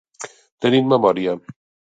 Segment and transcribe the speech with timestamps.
[0.65, 1.37] Tenir en memòria.